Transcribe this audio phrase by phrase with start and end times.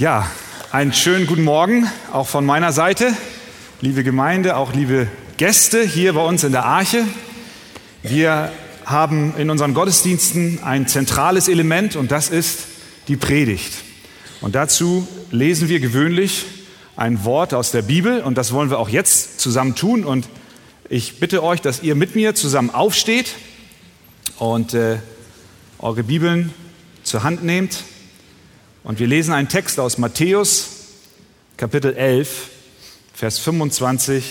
[0.00, 0.26] Ja,
[0.72, 3.14] einen schönen guten Morgen auch von meiner Seite,
[3.82, 7.04] liebe Gemeinde, auch liebe Gäste hier bei uns in der Arche.
[8.02, 8.50] Wir
[8.86, 12.60] haben in unseren Gottesdiensten ein zentrales Element und das ist
[13.08, 13.74] die Predigt.
[14.40, 16.46] Und dazu lesen wir gewöhnlich
[16.96, 20.04] ein Wort aus der Bibel und das wollen wir auch jetzt zusammen tun.
[20.04, 20.30] Und
[20.88, 23.34] ich bitte euch, dass ihr mit mir zusammen aufsteht
[24.38, 24.96] und äh,
[25.78, 26.54] eure Bibeln
[27.02, 27.84] zur Hand nehmt
[28.82, 30.68] und wir lesen einen Text aus Matthäus,
[31.56, 32.48] Kapitel 11,
[33.12, 34.24] Vers 25,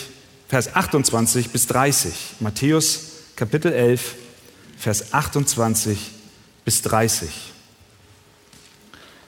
[0.48, 2.14] Vers 28 bis 30.
[2.40, 4.16] Matthäus, Kapitel 11,
[4.78, 6.12] Vers 28
[6.66, 7.30] bis 30.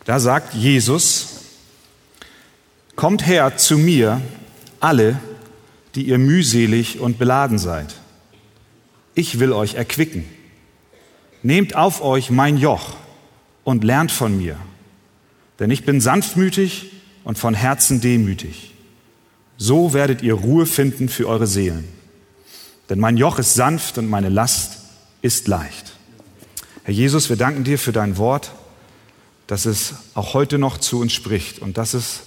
[0.06, 1.28] Da sagt Jesus,
[2.96, 4.22] Kommt her zu mir,
[4.80, 5.20] alle,
[5.96, 7.96] die ihr mühselig und beladen seid.
[9.16, 10.26] Ich will euch erquicken.
[11.42, 12.96] Nehmt auf euch mein Joch
[13.64, 14.58] und lernt von mir
[15.62, 16.92] denn ich bin sanftmütig
[17.24, 18.74] und von Herzen demütig.
[19.58, 21.88] So werdet ihr Ruhe finden für eure Seelen.
[22.90, 24.80] Denn mein Joch ist sanft und meine Last
[25.22, 25.96] ist leicht.
[26.84, 28.54] Herr Jesus, wir danken dir für dein Wort,
[29.46, 31.60] dass es auch heute noch zu uns spricht.
[31.60, 32.22] Und das ist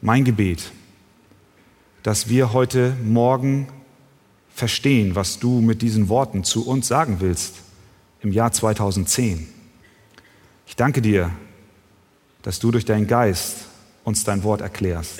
[0.00, 0.70] mein Gebet,
[2.04, 3.66] dass wir heute Morgen
[4.54, 7.56] verstehen, was du mit diesen Worten zu uns sagen willst
[8.22, 9.48] im Jahr 2010.
[10.68, 11.32] Ich danke dir,
[12.46, 13.64] dass du durch deinen Geist
[14.04, 15.14] uns dein Wort erklärst.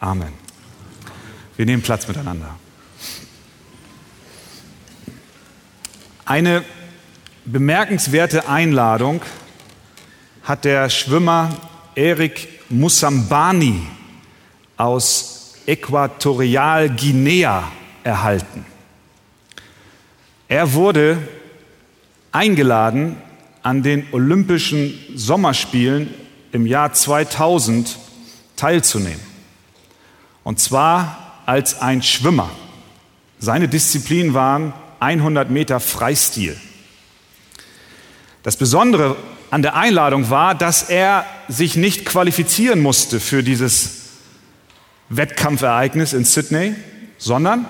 [0.00, 0.32] Amen.
[1.54, 2.56] Wir nehmen Platz miteinander.
[6.24, 6.64] Eine
[7.44, 9.20] bemerkenswerte Einladung
[10.44, 11.54] hat der Schwimmer
[11.94, 13.86] Erik Musambani
[14.78, 17.70] aus Äquatorialguinea
[18.02, 18.64] erhalten.
[20.48, 21.18] Er wurde
[22.32, 23.16] eingeladen
[23.62, 26.21] an den Olympischen Sommerspielen
[26.52, 27.98] im Jahr 2000
[28.56, 29.20] teilzunehmen.
[30.44, 32.50] Und zwar als ein Schwimmer.
[33.38, 36.56] Seine Disziplin waren 100 Meter Freistil.
[38.42, 39.16] Das Besondere
[39.50, 44.02] an der Einladung war, dass er sich nicht qualifizieren musste für dieses
[45.08, 46.74] Wettkampfereignis in Sydney,
[47.18, 47.66] sondern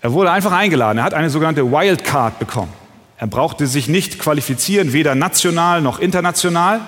[0.00, 0.98] er wurde einfach eingeladen.
[0.98, 2.72] Er hat eine sogenannte Wildcard bekommen.
[3.18, 6.80] Er brauchte sich nicht qualifizieren, weder national noch international.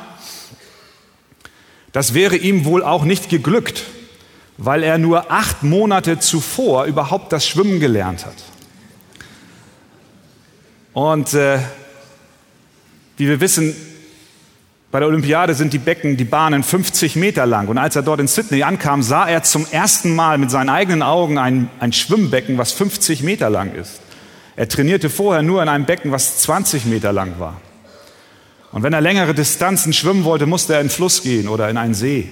[1.92, 3.84] Das wäre ihm wohl auch nicht geglückt,
[4.56, 8.34] weil er nur acht Monate zuvor überhaupt das Schwimmen gelernt hat.
[10.94, 11.58] Und äh,
[13.16, 13.75] wie wir wissen,
[14.91, 17.69] bei der Olympiade sind die Becken, die Bahnen 50 Meter lang.
[17.69, 21.02] Und als er dort in Sydney ankam, sah er zum ersten Mal mit seinen eigenen
[21.02, 24.02] Augen ein, ein Schwimmbecken, was 50 Meter lang ist.
[24.54, 27.58] Er trainierte vorher nur in einem Becken, was 20 Meter lang war.
[28.72, 31.76] Und wenn er längere Distanzen schwimmen wollte, musste er in den Fluss gehen oder in
[31.76, 32.28] einen See.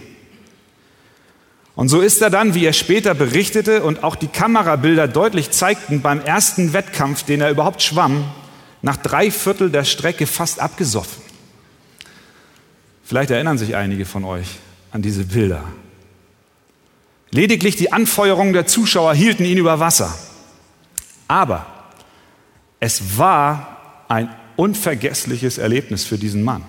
[1.76, 6.02] Und so ist er dann, wie er später berichtete und auch die Kamerabilder deutlich zeigten,
[6.02, 8.24] beim ersten Wettkampf, den er überhaupt schwamm,
[8.82, 11.22] nach drei Viertel der Strecke fast abgesoffen.
[13.04, 14.46] Vielleicht erinnern sich einige von euch
[14.92, 15.64] an diese Bilder.
[17.30, 20.14] Lediglich die Anfeuerungen der Zuschauer hielten ihn über Wasser.
[21.28, 21.66] Aber
[22.80, 23.79] es war
[24.10, 26.64] ein unvergessliches Erlebnis für diesen Mann.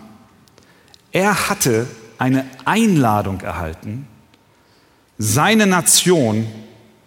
[1.12, 1.88] Er hatte
[2.19, 4.07] eine Einladung erhalten,
[5.18, 6.47] seine Nation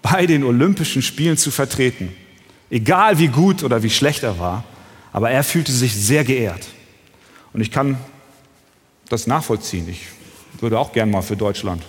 [0.03, 2.13] bei den Olympischen Spielen zu vertreten.
[2.69, 4.65] Egal wie gut oder wie schlecht er war,
[5.13, 6.67] aber er fühlte sich sehr geehrt.
[7.53, 7.97] Und ich kann
[9.09, 9.89] das nachvollziehen.
[9.89, 10.09] Ich
[10.61, 11.85] würde auch gern mal für Deutschland.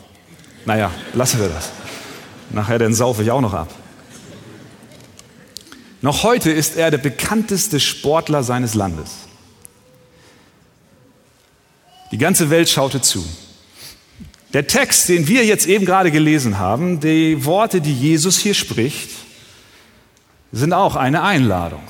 [0.65, 1.71] Naja, lassen wir das.
[2.51, 3.73] Nachher dann saufe ich auch noch ab.
[6.01, 9.11] Noch heute ist er der bekannteste Sportler seines Landes.
[12.11, 13.25] Die ganze Welt schaute zu.
[14.53, 19.09] Der Text, den wir jetzt eben gerade gelesen haben, die Worte, die Jesus hier spricht,
[20.51, 21.83] sind auch eine Einladung.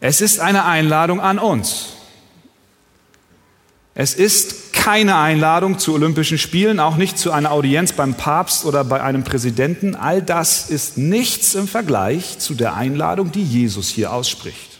[0.00, 1.96] Es ist eine Einladung an uns.
[3.94, 8.84] Es ist keine Einladung zu Olympischen Spielen, auch nicht zu einer Audienz beim Papst oder
[8.84, 9.94] bei einem Präsidenten.
[9.94, 14.78] All das ist nichts im Vergleich zu der Einladung, die Jesus hier ausspricht.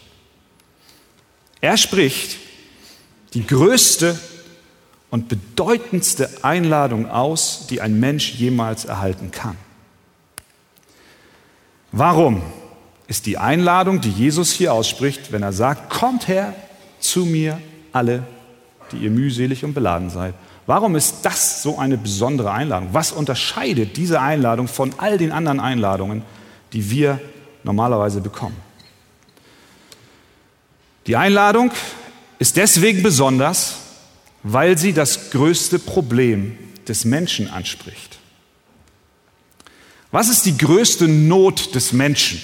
[1.60, 2.38] Er spricht
[3.34, 4.18] die größte
[5.10, 9.56] und bedeutendste Einladung aus, die ein Mensch jemals erhalten kann.
[11.92, 12.42] Warum
[13.06, 16.54] ist die Einladung, die Jesus hier ausspricht, wenn er sagt, kommt her
[16.98, 17.60] zu mir
[17.92, 18.24] alle,
[18.92, 20.34] die ihr mühselig und beladen seid.
[20.66, 22.90] Warum ist das so eine besondere Einladung?
[22.92, 26.22] Was unterscheidet diese Einladung von all den anderen Einladungen,
[26.72, 27.20] die wir
[27.64, 28.56] normalerweise bekommen?
[31.06, 31.72] Die Einladung
[32.38, 33.76] ist deswegen besonders,
[34.44, 36.56] weil sie das größte Problem
[36.86, 38.18] des Menschen anspricht.
[40.12, 42.40] Was ist die größte Not des Menschen?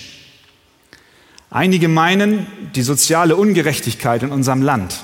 [1.51, 5.01] Einige meinen, die soziale Ungerechtigkeit in unserem Land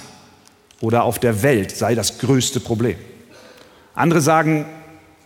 [0.85, 2.97] oder auf der Welt sei das größte Problem.
[3.95, 4.67] Andere sagen,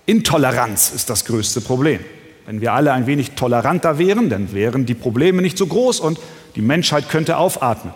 [0.07, 1.99] Intoleranz ist das größte Problem.
[2.47, 6.21] Wenn wir alle ein wenig toleranter wären, dann wären die Probleme nicht so groß und
[6.55, 7.93] die Menschheit könnte aufatmen.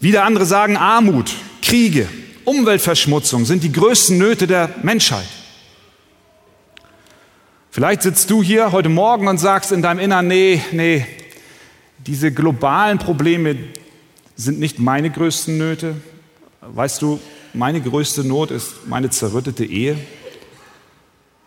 [0.00, 1.32] Wieder andere sagen, Armut,
[1.62, 2.08] Kriege,
[2.44, 5.28] Umweltverschmutzung sind die größten Nöte der Menschheit.
[7.70, 11.06] Vielleicht sitzt du hier heute Morgen und sagst in deinem Innern, nee, nee,
[11.98, 13.56] diese globalen Probleme
[14.34, 15.94] sind nicht meine größten Nöte.
[16.74, 17.20] Weißt du,
[17.54, 19.96] meine größte Not ist meine zerrüttete Ehe.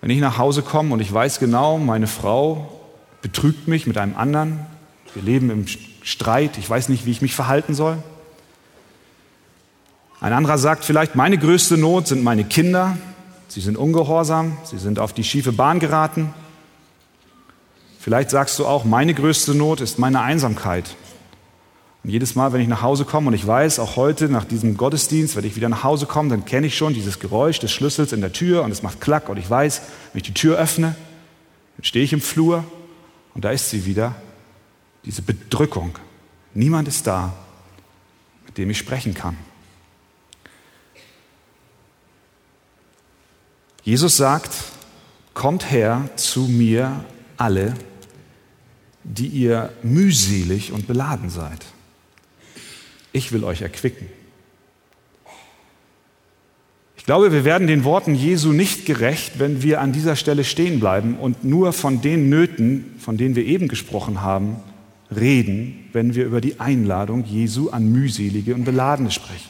[0.02, 2.80] Wenn ich nach Hause komme und ich weiß genau, meine Frau
[3.22, 4.66] betrügt mich mit einem anderen,
[5.14, 5.66] wir leben im
[6.04, 8.02] Streit, ich weiß nicht, wie ich mich verhalten soll.
[10.22, 12.98] Ein anderer sagt vielleicht, meine größte Not sind meine Kinder,
[13.48, 16.34] sie sind ungehorsam, sie sind auf die schiefe Bahn geraten.
[18.00, 20.96] Vielleicht sagst du auch, meine größte Not ist meine Einsamkeit.
[22.04, 24.78] Und jedes Mal, wenn ich nach Hause komme und ich weiß, auch heute nach diesem
[24.78, 28.14] Gottesdienst, wenn ich wieder nach Hause komme, dann kenne ich schon dieses Geräusch des Schlüssels
[28.14, 29.82] in der Tür und es macht Klack und ich weiß,
[30.14, 30.96] wenn ich die Tür öffne,
[31.76, 32.64] dann stehe ich im Flur
[33.34, 34.16] und da ist sie wieder,
[35.04, 35.98] diese Bedrückung.
[36.54, 37.34] Niemand ist da,
[38.46, 39.38] mit dem ich sprechen kann.
[43.84, 44.52] Jesus sagt,
[45.34, 47.04] kommt her zu mir
[47.38, 47.74] alle,
[49.04, 51.66] die ihr mühselig und beladen seid.
[53.12, 54.08] Ich will euch erquicken.
[56.98, 60.80] Ich glaube, wir werden den Worten Jesu nicht gerecht, wenn wir an dieser Stelle stehen
[60.80, 64.58] bleiben und nur von den Nöten, von denen wir eben gesprochen haben,
[65.16, 69.50] reden, wenn wir über die Einladung Jesu an mühselige und Beladene sprechen.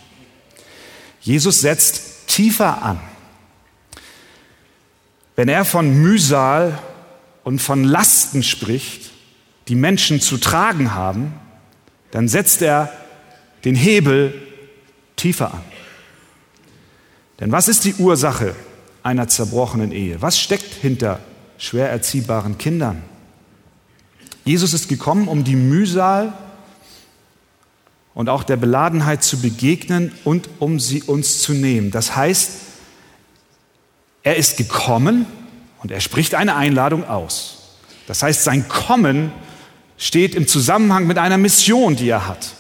[1.22, 3.00] Jesus setzt tiefer an.
[5.36, 6.80] Wenn er von Mühsal
[7.44, 9.12] und von Lasten spricht,
[9.68, 11.34] die Menschen zu tragen haben,
[12.12, 12.92] dann setzt er
[13.66, 14.34] den Hebel
[15.16, 15.64] tiefer an.
[17.40, 18.56] Denn was ist die Ursache
[19.04, 20.22] einer zerbrochenen Ehe?
[20.22, 21.20] Was steckt hinter
[21.58, 23.02] schwer erziehbaren Kindern?
[24.46, 26.34] Jesus ist gekommen, um die Mühsal
[28.14, 31.92] und auch der Beladenheit zu begegnen und um sie uns zu nehmen.
[31.92, 32.52] Das heißt,
[34.24, 35.26] er ist gekommen
[35.82, 37.78] und er spricht eine Einladung aus.
[38.08, 39.32] Das heißt, sein Kommen
[39.98, 42.56] steht im Zusammenhang mit einer Mission, die er hat.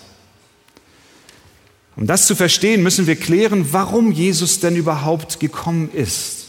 [1.99, 6.45] Um das zu verstehen, müssen wir klären, warum Jesus denn überhaupt gekommen ist.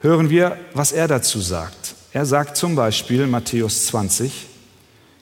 [0.00, 1.94] Hören wir, was er dazu sagt.
[2.14, 4.32] Er sagt zum Beispiel Matthäus 20,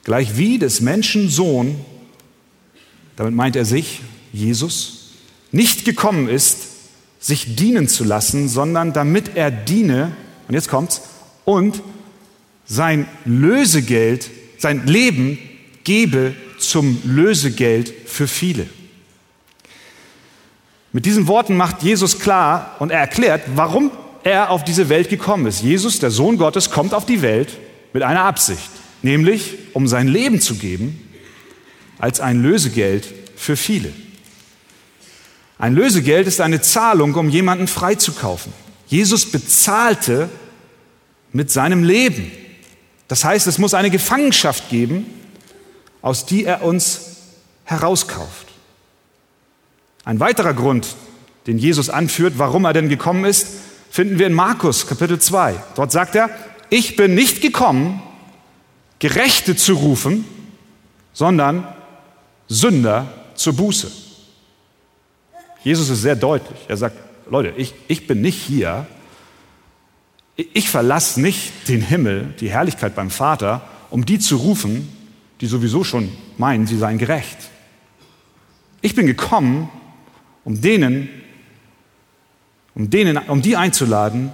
[0.04, 1.84] gleich wie des Menschen Sohn,
[3.16, 4.02] damit meint er sich,
[4.32, 5.10] Jesus,
[5.50, 6.68] nicht gekommen ist,
[7.18, 10.16] sich dienen zu lassen, sondern damit er diene,
[10.46, 11.02] und jetzt kommt's,
[11.44, 11.82] und
[12.64, 15.36] sein Lösegeld, sein Leben
[15.82, 16.36] gebe
[16.68, 18.66] zum Lösegeld für viele.
[20.92, 23.90] Mit diesen Worten macht Jesus klar und er erklärt, warum
[24.24, 25.62] er auf diese Welt gekommen ist.
[25.62, 27.50] Jesus, der Sohn Gottes, kommt auf die Welt
[27.92, 28.70] mit einer Absicht,
[29.02, 31.02] nämlich um sein Leben zu geben
[31.98, 33.92] als ein Lösegeld für viele.
[35.58, 38.52] Ein Lösegeld ist eine Zahlung, um jemanden freizukaufen.
[38.88, 40.28] Jesus bezahlte
[41.32, 42.30] mit seinem Leben.
[43.08, 45.06] Das heißt, es muss eine Gefangenschaft geben,
[46.06, 47.16] aus die er uns
[47.64, 48.46] herauskauft.
[50.04, 50.94] Ein weiterer Grund,
[51.48, 53.48] den Jesus anführt, warum er denn gekommen ist,
[53.90, 55.56] finden wir in Markus Kapitel 2.
[55.74, 56.30] Dort sagt er,
[56.70, 58.00] ich bin nicht gekommen,
[59.00, 60.24] Gerechte zu rufen,
[61.12, 61.66] sondern
[62.46, 63.90] Sünder zur Buße.
[65.64, 66.60] Jesus ist sehr deutlich.
[66.68, 66.96] Er sagt,
[67.28, 68.86] Leute, ich, ich bin nicht hier,
[70.36, 74.95] ich verlasse nicht den Himmel, die Herrlichkeit beim Vater, um die zu rufen,
[75.40, 77.38] die sowieso schon meinen, sie seien gerecht.
[78.80, 79.68] Ich bin gekommen,
[80.44, 81.08] um denen
[82.76, 84.30] um, denen, um die einzuladen,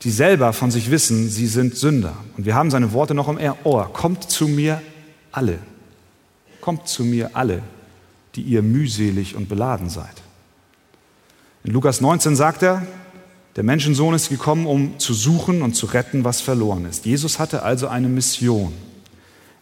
[0.00, 2.16] die selber von sich wissen, sie sind Sünder.
[2.36, 3.92] Und wir haben seine Worte noch im Ohr.
[3.92, 4.80] Kommt zu mir
[5.30, 5.58] alle.
[6.60, 7.62] Kommt zu mir alle,
[8.34, 10.22] die ihr mühselig und beladen seid.
[11.62, 12.84] In Lukas 19 sagt er,
[13.54, 17.04] der Menschensohn ist gekommen, um zu suchen und zu retten, was verloren ist.
[17.04, 18.72] Jesus hatte also eine Mission.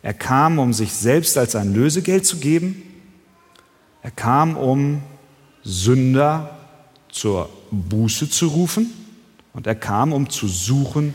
[0.02, 2.82] Er kam, um sich selbst als ein Lösegeld zu geben.
[4.02, 5.02] Er kam, um
[5.62, 6.56] Sünder
[7.10, 8.90] zur Buße zu rufen
[9.52, 11.14] und er kam, um zu suchen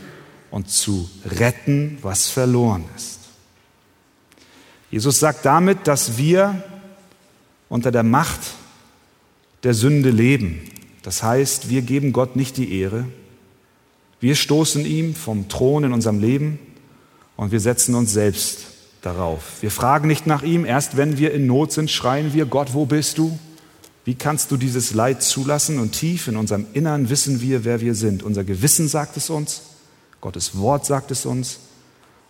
[0.50, 3.20] und zu retten, was verloren ist.
[4.90, 6.62] Jesus sagt damit, dass wir
[7.68, 8.40] unter der Macht
[9.64, 10.60] der Sünde leben.
[11.02, 13.06] Das heißt, wir geben Gott nicht die Ehre.
[14.20, 16.58] Wir stoßen ihm vom Thron in unserem Leben
[17.36, 18.65] und wir setzen uns selbst
[19.06, 19.62] darauf.
[19.62, 22.84] Wir fragen nicht nach ihm, erst wenn wir in Not sind, schreien wir, Gott, wo
[22.84, 23.38] bist du?
[24.04, 25.78] Wie kannst du dieses Leid zulassen?
[25.78, 28.22] Und tief in unserem Innern wissen wir, wer wir sind.
[28.22, 29.62] Unser Gewissen sagt es uns,
[30.20, 31.60] Gottes Wort sagt es uns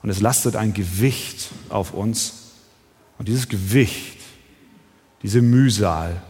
[0.02, 2.32] und es lastet ein Gewicht auf uns.
[3.18, 4.18] Und dieses Gewicht,
[5.22, 6.22] diese Mühsal,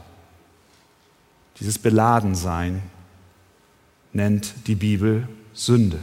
[1.58, 2.82] dieses Beladensein
[4.12, 5.98] nennt die Bibel Sünde.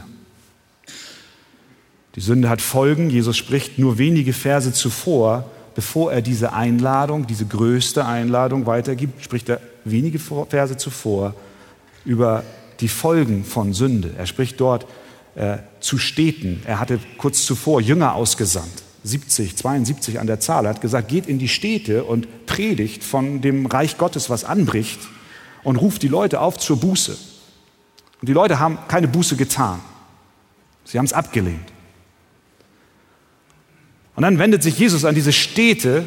[2.16, 3.10] Die Sünde hat Folgen.
[3.10, 9.48] Jesus spricht nur wenige Verse zuvor, bevor er diese Einladung, diese größte Einladung weitergibt, spricht
[9.48, 11.34] er wenige Verse zuvor
[12.04, 12.44] über
[12.80, 14.12] die Folgen von Sünde.
[14.16, 14.86] Er spricht dort
[15.34, 16.62] äh, zu Städten.
[16.64, 20.66] Er hatte kurz zuvor Jünger ausgesandt, 70, 72 an der Zahl.
[20.66, 25.00] Er hat gesagt, geht in die Städte und predigt von dem Reich Gottes, was anbricht
[25.64, 27.16] und ruft die Leute auf zur Buße.
[28.20, 29.80] Und die Leute haben keine Buße getan.
[30.84, 31.73] Sie haben es abgelehnt.
[34.16, 36.04] Und dann wendet sich Jesus an diese Städte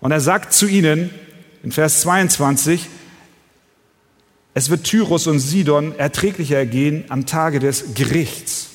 [0.00, 1.10] und er sagt zu ihnen
[1.62, 2.88] in Vers 22,
[4.54, 8.68] es wird Tyrus und Sidon erträglicher ergehen am Tage des Gerichts.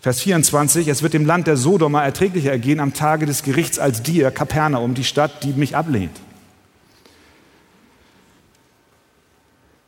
[0.00, 4.02] Vers 24, es wird dem Land der Sodomer erträglicher ergehen am Tage des Gerichts als
[4.02, 6.18] dir, Kapernaum, die Stadt, die mich ablehnt.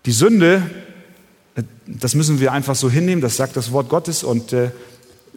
[0.06, 0.62] Die Sünde,
[1.86, 4.70] das müssen wir einfach so hinnehmen, das sagt das Wort Gottes und äh,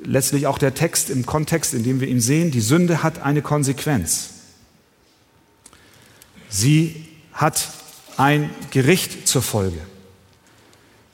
[0.03, 3.41] letztlich auch der Text im Kontext, in dem wir ihn sehen, die Sünde hat eine
[3.41, 4.29] Konsequenz.
[6.49, 7.69] Sie hat
[8.17, 9.79] ein Gericht zur Folge.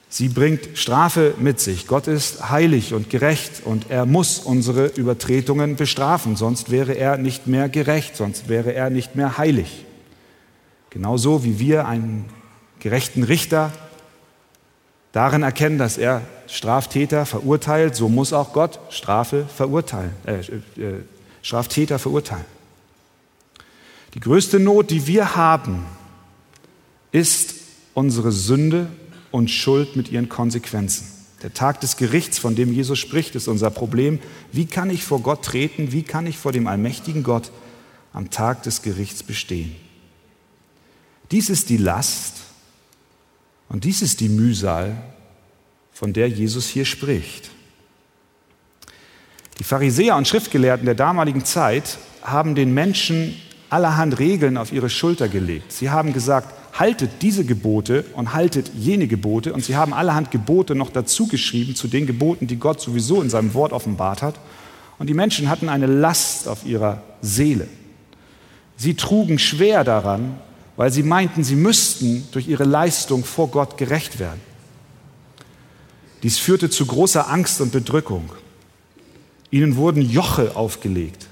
[0.10, 1.88] Sie bringt Strafe mit sich.
[1.88, 7.48] Gott ist heilig und gerecht und er muss unsere Übertretungen bestrafen, sonst wäre er nicht
[7.48, 9.86] mehr gerecht, sonst wäre er nicht mehr heilig.
[10.92, 12.26] Genauso wie wir einen
[12.80, 13.72] gerechten Richter
[15.14, 21.04] darin erkennen, dass er Straftäter verurteilt, so muss auch Gott Strafe verurteilen, äh, äh,
[21.42, 22.46] Straftäter verurteilen.
[24.14, 25.86] Die größte Not, die wir haben,
[27.12, 27.56] ist
[27.94, 28.88] unsere Sünde
[29.32, 31.08] und Schuld mit ihren Konsequenzen.
[31.42, 34.20] Der Tag des Gerichts, von dem Jesus spricht, ist unser Problem.
[34.52, 35.92] Wie kann ich vor Gott treten?
[35.92, 37.52] Wie kann ich vor dem allmächtigen Gott
[38.14, 39.76] am Tag des Gerichts bestehen?
[41.32, 42.36] Dies ist die Last
[43.68, 44.96] und dies ist die Mühsal,
[45.94, 47.50] von der Jesus hier spricht.
[49.60, 53.36] Die Pharisäer und Schriftgelehrten der damaligen Zeit haben den Menschen
[53.70, 55.72] allerhand Regeln auf ihre Schulter gelegt.
[55.72, 59.54] Sie haben gesagt, haltet diese Gebote und haltet jene Gebote.
[59.54, 63.30] Und sie haben allerhand Gebote noch dazu geschrieben zu den Geboten, die Gott sowieso in
[63.30, 64.36] seinem Wort offenbart hat.
[64.98, 67.68] Und die Menschen hatten eine Last auf ihrer Seele.
[68.78, 70.38] Sie trugen schwer daran,
[70.76, 74.42] weil sie meinten, sie müssten durch ihre Leistung vor Gott gerecht werden.
[76.24, 78.32] Dies führte zu großer Angst und Bedrückung.
[79.52, 81.28] Ihnen wurden Joche aufgelegt.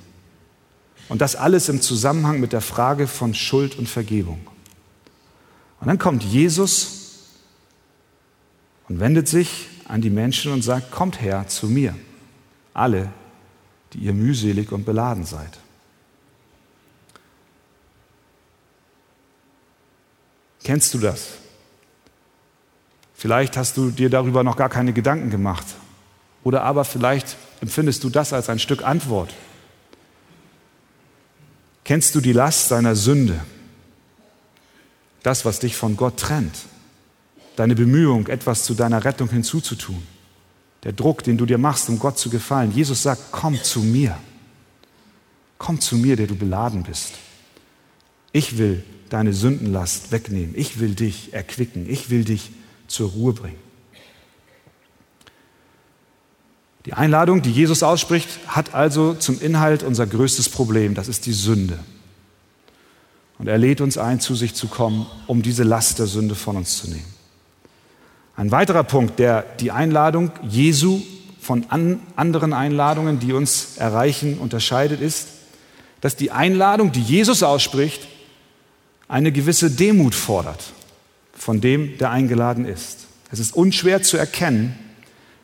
[1.08, 4.46] Und das alles im Zusammenhang mit der Frage von Schuld und Vergebung.
[5.80, 7.26] Und dann kommt Jesus
[8.88, 11.96] und wendet sich an die Menschen und sagt, kommt her zu mir,
[12.74, 13.12] alle,
[13.94, 15.58] die ihr mühselig und beladen seid.
[20.64, 21.41] Kennst du das?
[23.22, 25.68] Vielleicht hast du dir darüber noch gar keine Gedanken gemacht.
[26.44, 29.32] Oder aber vielleicht empfindest du das als ein Stück Antwort.
[31.84, 33.40] Kennst du die Last deiner Sünde?
[35.22, 36.56] Das, was dich von Gott trennt?
[37.58, 40.02] Deine Bemühung, etwas zu deiner Rettung hinzuzutun?
[40.84, 42.72] Der Druck, den du dir machst, um Gott zu gefallen?
[42.72, 44.18] Jesus sagt, komm zu mir.
[45.60, 47.14] Komm zu mir, der du beladen bist.
[48.32, 50.56] Ich will deine Sündenlast wegnehmen.
[50.58, 51.88] Ich will dich erquicken.
[51.88, 52.50] Ich will dich
[52.92, 53.60] zur Ruhe bringen.
[56.86, 61.34] Die Einladung, die Jesus ausspricht, hat also zum Inhalt unser größtes Problem, das ist die
[61.34, 61.78] Sünde.
[63.38, 66.58] Und er lädt uns ein, zu sich zu kommen, um diese Last der Sünde von
[66.58, 67.06] uns zu nehmen.
[68.36, 71.02] Ein weiterer Punkt, der die Einladung Jesu
[71.40, 75.28] von an anderen Einladungen, die uns erreichen, unterscheidet, ist,
[76.02, 78.08] dass die Einladung, die Jesus ausspricht,
[79.08, 80.74] eine gewisse Demut fordert
[81.42, 83.08] von dem, der eingeladen ist.
[83.32, 84.78] Es ist unschwer zu erkennen,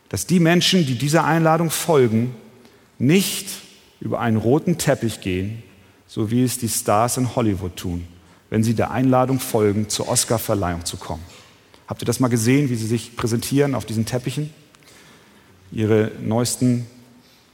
[0.10, 2.36] dass die Menschen, die dieser Einladung folgen,
[3.00, 3.48] nicht
[4.00, 5.64] über einen roten Teppich gehen,
[6.06, 8.06] so wie es die Stars in Hollywood tun,
[8.52, 11.24] wenn sie der Einladung folgen, zur Oscarverleihung zu kommen.
[11.88, 14.52] Habt ihr das mal gesehen, wie sie sich präsentieren auf diesen Teppichen?
[15.72, 16.86] Ihre neuesten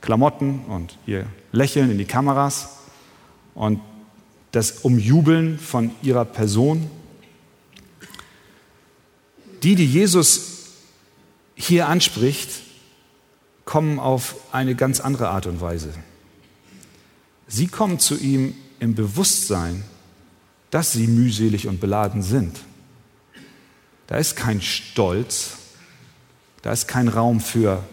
[0.02, 2.80] Klamotten und ihr Lächeln in die Kameras.
[3.56, 3.80] Und
[4.52, 6.90] das Umjubeln von ihrer Person.
[9.64, 10.54] Die, die Jesus
[11.56, 12.50] hier anspricht,
[13.66, 15.94] kommen auf eine ganz andere Art und Weise.
[17.48, 19.84] Sie kommen zu ihm im Bewusstsein,
[20.70, 22.60] dass sie mühselig und beladen sind.
[24.08, 25.52] Da ist kein Stolz,
[26.62, 27.84] da ist kein Raum für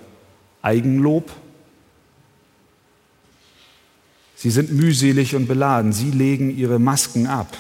[0.63, 1.31] Eigenlob.
[4.35, 7.57] Sie sind mühselig und beladen, sie legen ihre Masken ab.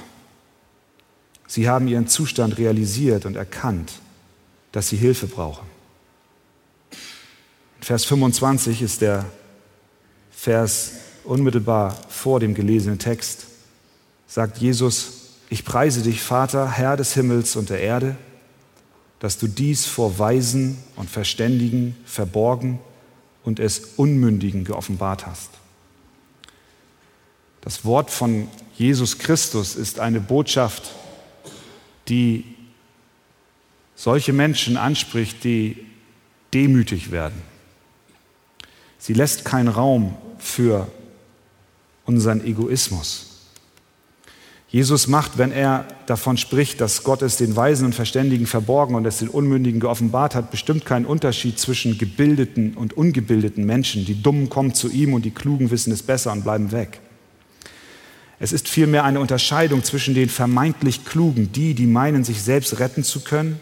[1.50, 3.94] Sie haben ihren Zustand realisiert und erkannt,
[4.70, 5.66] dass sie Hilfe brauchen.
[7.80, 9.26] Vers 25 ist der
[10.30, 10.92] Vers
[11.24, 13.46] unmittelbar vor dem gelesenen Text.
[14.28, 18.16] Sagt Jesus, ich preise dich, Vater, Herr des Himmels und der Erde,
[19.18, 22.78] dass du dies vor Weisen und Verständigen verborgen
[23.42, 25.50] und es Unmündigen geoffenbart hast.
[27.60, 30.92] Das Wort von Jesus Christus ist eine Botschaft,
[32.10, 32.44] die
[33.94, 35.76] solche Menschen anspricht, die
[36.52, 37.40] demütig werden.
[38.98, 40.90] Sie lässt keinen Raum für
[42.04, 43.26] unseren Egoismus.
[44.68, 49.04] Jesus macht, wenn er davon spricht, dass Gott es den Weisen und Verständigen verborgen und
[49.04, 54.04] es den Unmündigen geoffenbart hat, bestimmt keinen Unterschied zwischen gebildeten und ungebildeten Menschen.
[54.04, 57.00] Die Dummen kommen zu ihm und die Klugen wissen es besser und bleiben weg.
[58.40, 63.04] Es ist vielmehr eine Unterscheidung zwischen den vermeintlich Klugen, die, die meinen, sich selbst retten
[63.04, 63.60] zu können,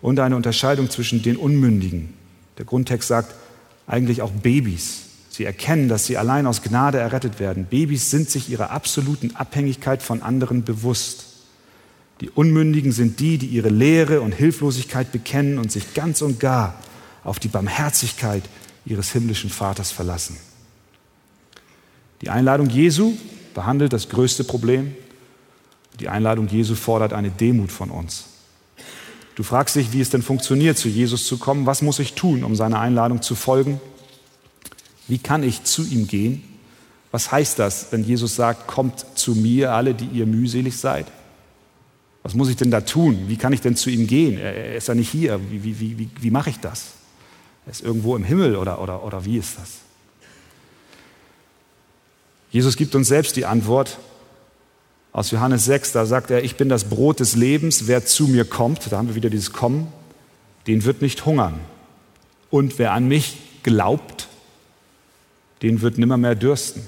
[0.00, 2.14] und eine Unterscheidung zwischen den Unmündigen.
[2.56, 3.34] Der Grundtext sagt
[3.88, 7.66] eigentlich auch Babys, Sie erkennen, dass sie allein aus Gnade errettet werden.
[7.66, 11.26] Babys sind sich ihrer absoluten Abhängigkeit von anderen bewusst.
[12.20, 16.74] Die Unmündigen sind die, die ihre Leere und Hilflosigkeit bekennen und sich ganz und gar
[17.22, 18.42] auf die Barmherzigkeit
[18.84, 20.36] ihres himmlischen Vaters verlassen.
[22.22, 23.16] Die Einladung Jesu
[23.58, 24.94] behandelt das größte Problem.
[25.98, 28.26] Die Einladung Jesu fordert eine Demut von uns.
[29.34, 31.66] Du fragst dich, wie es denn funktioniert, zu Jesus zu kommen.
[31.66, 33.80] Was muss ich tun, um seiner Einladung zu folgen?
[35.08, 36.44] Wie kann ich zu ihm gehen?
[37.10, 41.06] Was heißt das, wenn Jesus sagt, kommt zu mir alle, die ihr mühselig seid?
[42.22, 43.24] Was muss ich denn da tun?
[43.26, 44.38] Wie kann ich denn zu ihm gehen?
[44.38, 45.40] Er ist ja nicht hier.
[45.50, 46.92] Wie, wie, wie, wie, mache ich das?
[47.66, 49.87] Er ist irgendwo im Himmel oder, oder, oder wie ist das?
[52.50, 53.98] Jesus gibt uns selbst die Antwort
[55.12, 55.92] aus Johannes 6.
[55.92, 57.86] Da sagt er, ich bin das Brot des Lebens.
[57.86, 59.92] Wer zu mir kommt, da haben wir wieder dieses Kommen,
[60.66, 61.60] den wird nicht hungern.
[62.50, 64.28] Und wer an mich glaubt,
[65.62, 66.86] den wird nimmermehr dürsten.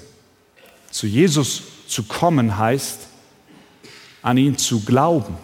[0.89, 3.07] Zu Jesus zu kommen heißt,
[4.21, 5.35] an ihn zu glauben.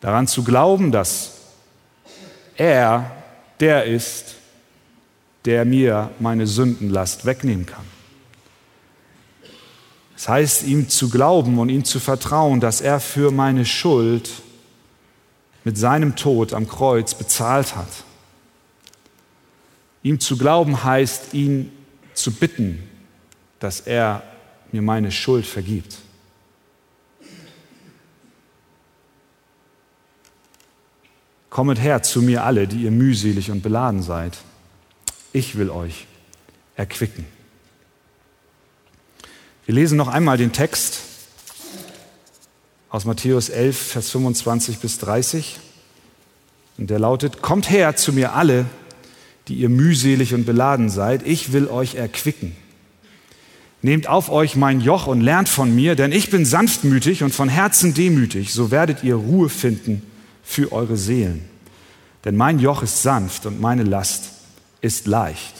[0.00, 1.36] Daran zu glauben, dass
[2.56, 3.10] er
[3.60, 4.36] der ist,
[5.44, 7.84] der mir meine Sündenlast wegnehmen kann.
[10.14, 14.30] Das heißt, ihm zu glauben und ihm zu vertrauen, dass er für meine Schuld
[15.64, 17.88] mit seinem Tod am Kreuz bezahlt hat
[20.02, 21.70] Ihm zu glauben heißt, ihn
[22.14, 22.82] zu bitten,
[23.58, 24.22] dass er
[24.72, 25.98] mir meine Schuld vergibt.
[31.50, 34.38] Kommet her zu mir alle, die ihr mühselig und beladen seid.
[35.32, 36.06] Ich will euch
[36.74, 37.24] erquicken.
[39.66, 41.00] Wir lesen noch einmal den Text
[42.88, 45.60] aus Matthäus 11, Vers 25 bis 30.
[46.78, 48.66] Und der lautet, Kommt her zu mir alle,
[49.46, 52.56] die ihr mühselig und beladen seid, ich will euch erquicken.
[53.82, 57.48] Nehmt auf euch mein Joch und lernt von mir, denn ich bin sanftmütig und von
[57.48, 60.02] Herzen demütig, so werdet ihr Ruhe finden
[60.42, 61.44] für eure Seelen.
[62.24, 64.39] Denn mein Joch ist sanft und meine Last
[64.80, 65.54] ist leicht.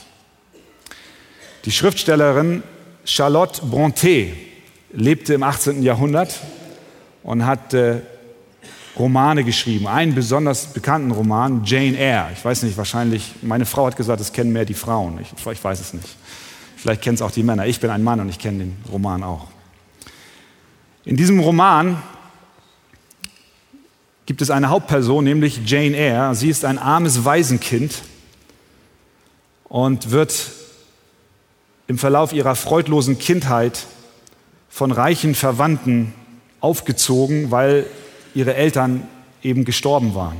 [1.64, 2.62] Die Schriftstellerin
[3.04, 4.32] Charlotte Brontë
[4.92, 5.82] lebte im 18.
[5.82, 6.40] Jahrhundert
[7.22, 8.00] und hat äh,
[8.96, 9.86] Romane geschrieben.
[9.86, 12.30] Einen besonders bekannten Roman, Jane Eyre.
[12.32, 15.18] Ich weiß nicht, wahrscheinlich, meine Frau hat gesagt, es kennen mehr die Frauen.
[15.20, 16.16] Ich, ich weiß es nicht.
[16.76, 17.66] Vielleicht kennen es auch die Männer.
[17.66, 19.48] Ich bin ein Mann und ich kenne den Roman auch.
[21.04, 22.02] In diesem Roman
[24.26, 26.34] gibt es eine Hauptperson, nämlich Jane Eyre.
[26.34, 28.02] Sie ist ein armes Waisenkind
[29.70, 30.50] und wird
[31.86, 33.86] im Verlauf ihrer freudlosen Kindheit
[34.68, 36.12] von reichen Verwandten
[36.60, 37.86] aufgezogen, weil
[38.34, 39.08] ihre Eltern
[39.42, 40.36] eben gestorben waren.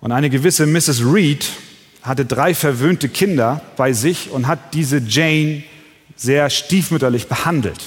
[0.00, 1.02] Und eine gewisse Mrs.
[1.04, 1.50] Reed
[2.02, 5.64] hatte drei verwöhnte Kinder bei sich und hat diese Jane
[6.16, 7.80] sehr stiefmütterlich behandelt.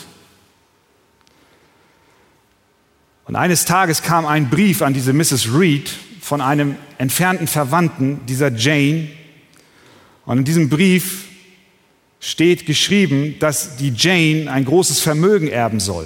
[3.26, 5.54] Und eines Tages kam ein Brief an diese Mrs.
[5.54, 9.10] Reed von einem entfernten Verwandten dieser Jane.
[10.28, 11.30] Und in diesem Brief
[12.20, 16.06] steht geschrieben, dass die Jane ein großes Vermögen erben soll.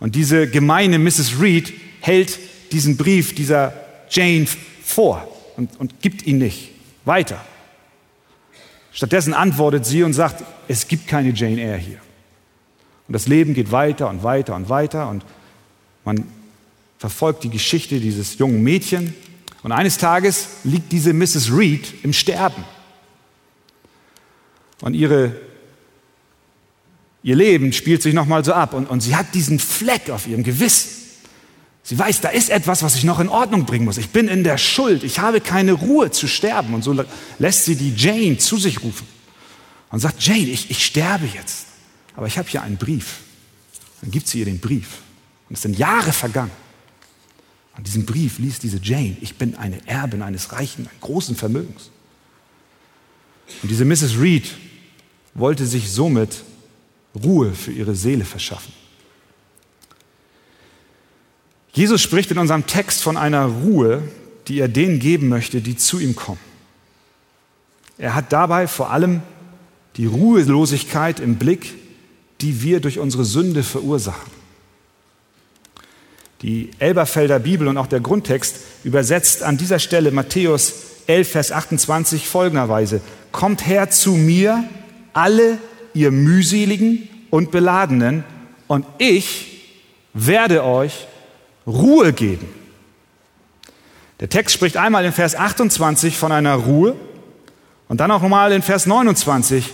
[0.00, 1.40] Und diese gemeine Mrs.
[1.40, 2.38] Reed hält
[2.72, 3.72] diesen Brief dieser
[4.10, 4.46] Jane
[4.82, 6.70] vor und, und gibt ihn nicht
[7.04, 7.40] weiter.
[8.92, 12.00] Stattdessen antwortet sie und sagt, es gibt keine Jane Eyre hier.
[13.06, 15.24] Und das Leben geht weiter und weiter und weiter und
[16.04, 16.24] man
[16.98, 19.14] verfolgt die Geschichte dieses jungen Mädchen.
[19.62, 21.52] Und eines Tages liegt diese Mrs.
[21.56, 22.64] Reed im Sterben.
[24.80, 25.34] Und ihre,
[27.22, 28.74] ihr Leben spielt sich nochmal so ab.
[28.74, 30.90] Und, und sie hat diesen Fleck auf ihrem Gewissen.
[31.82, 33.96] Sie weiß, da ist etwas, was ich noch in Ordnung bringen muss.
[33.96, 35.04] Ich bin in der Schuld.
[35.04, 36.74] Ich habe keine Ruhe zu sterben.
[36.74, 37.04] Und so
[37.38, 39.06] lässt sie die Jane zu sich rufen
[39.90, 41.66] und sagt, Jane, ich, ich sterbe jetzt.
[42.16, 43.20] Aber ich habe hier einen Brief.
[44.00, 44.98] Dann gibt sie ihr den Brief.
[45.48, 46.50] Und es sind Jahre vergangen.
[47.76, 49.16] Und diesen Brief liest diese Jane.
[49.20, 51.90] Ich bin eine Erbin eines reichen, großen Vermögens.
[53.62, 54.18] Und diese Mrs.
[54.18, 54.46] Reed
[55.36, 56.42] wollte sich somit
[57.14, 58.72] Ruhe für ihre Seele verschaffen.
[61.72, 64.02] Jesus spricht in unserem Text von einer Ruhe,
[64.48, 66.40] die er denen geben möchte, die zu ihm kommen.
[67.98, 69.22] Er hat dabei vor allem
[69.96, 71.74] die Ruhelosigkeit im Blick,
[72.40, 74.30] die wir durch unsere Sünde verursachen.
[76.42, 80.74] Die Elberfelder Bibel und auch der Grundtext übersetzt an dieser Stelle Matthäus
[81.06, 83.00] 11, Vers 28 folgenderweise.
[83.32, 84.64] Kommt her zu mir,
[85.16, 85.58] alle
[85.94, 88.22] ihr mühseligen und beladenen,
[88.68, 89.62] und ich
[90.12, 91.06] werde euch
[91.66, 92.48] Ruhe geben.
[94.20, 96.96] Der Text spricht einmal in Vers 28 von einer Ruhe
[97.88, 99.70] und dann auch nochmal in Vers 29.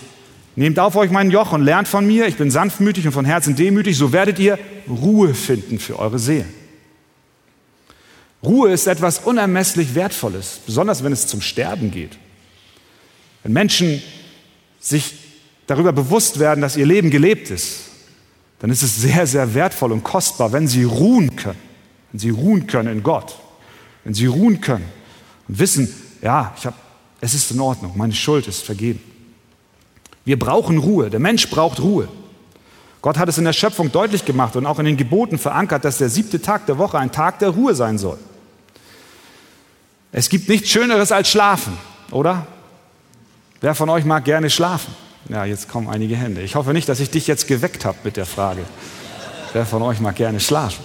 [0.54, 3.56] Nehmt auf euch mein Joch und lernt von mir, ich bin sanftmütig und von Herzen
[3.56, 6.52] demütig, so werdet ihr Ruhe finden für eure Seelen.
[8.44, 12.18] Ruhe ist etwas unermesslich Wertvolles, besonders wenn es zum Sterben geht.
[13.42, 14.02] Wenn Menschen
[14.80, 15.14] sich
[15.72, 17.84] darüber bewusst werden, dass ihr Leben gelebt ist,
[18.58, 21.58] dann ist es sehr, sehr wertvoll und kostbar, wenn sie ruhen können.
[22.12, 23.38] Wenn sie ruhen können in Gott.
[24.04, 24.84] Wenn sie ruhen können
[25.48, 26.74] und wissen, ja, ich hab,
[27.20, 29.00] es ist in Ordnung, meine Schuld ist vergeben.
[30.24, 31.08] Wir brauchen Ruhe.
[31.08, 32.06] Der Mensch braucht Ruhe.
[33.00, 35.98] Gott hat es in der Schöpfung deutlich gemacht und auch in den Geboten verankert, dass
[35.98, 38.18] der siebte Tag der Woche ein Tag der Ruhe sein soll.
[40.12, 41.76] Es gibt nichts Schöneres als Schlafen,
[42.10, 42.46] oder?
[43.62, 44.94] Wer von euch mag gerne schlafen?
[45.28, 46.42] Ja, jetzt kommen einige Hände.
[46.42, 48.64] Ich hoffe nicht, dass ich dich jetzt geweckt habe mit der Frage.
[49.52, 50.84] Wer von euch mag gerne schlafen?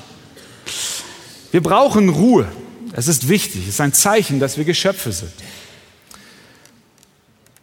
[1.52, 2.48] Wir brauchen Ruhe.
[2.94, 3.64] Es ist wichtig.
[3.64, 5.34] Es ist ein Zeichen, dass wir Geschöpfe sind.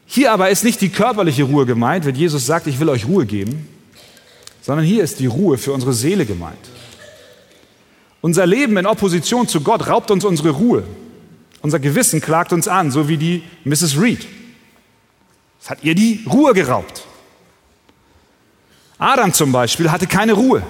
[0.06, 3.26] Hier aber ist nicht die körperliche Ruhe gemeint, wenn Jesus sagt, ich will euch Ruhe
[3.26, 3.68] geben,
[4.62, 6.56] sondern hier ist die Ruhe für unsere Seele gemeint.
[8.20, 10.84] Unser Leben in Opposition zu Gott raubt uns unsere Ruhe.
[11.62, 14.00] Unser Gewissen klagt uns an, so wie die Mrs.
[14.00, 14.26] Reed.
[15.64, 17.06] Es hat ihr die Ruhe geraubt.
[18.98, 20.62] Adam zum Beispiel hatte keine Ruhe.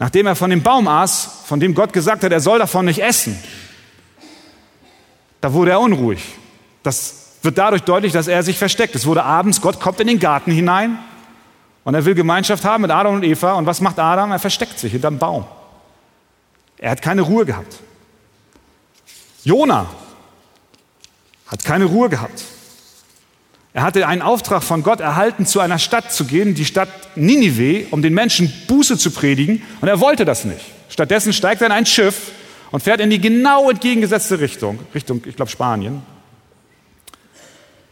[0.00, 3.00] Nachdem er von dem Baum aß, von dem Gott gesagt hat, er soll davon nicht
[3.00, 3.40] essen,
[5.40, 6.20] da wurde er unruhig.
[6.82, 8.96] Das wird dadurch deutlich, dass er sich versteckt.
[8.96, 10.98] Es wurde abends, Gott kommt in den Garten hinein
[11.84, 13.52] und er will Gemeinschaft haben mit Adam und Eva.
[13.52, 14.32] Und was macht Adam?
[14.32, 15.46] Er versteckt sich hinterm Baum.
[16.76, 17.78] Er hat keine Ruhe gehabt.
[19.44, 19.86] Jona
[21.46, 22.42] hat keine Ruhe gehabt.
[23.74, 27.86] Er hatte einen Auftrag von Gott erhalten, zu einer Stadt zu gehen, die Stadt Ninive,
[27.90, 29.62] um den Menschen Buße zu predigen.
[29.80, 30.64] Und er wollte das nicht.
[30.88, 32.32] Stattdessen steigt er in ein Schiff
[32.70, 36.02] und fährt in die genau entgegengesetzte Richtung, Richtung, ich glaube, Spanien,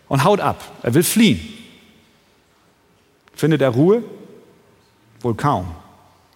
[0.08, 0.62] und haut ab.
[0.82, 1.40] Er will fliehen.
[3.34, 4.02] Findet er Ruhe?
[5.20, 5.74] Wohl kaum.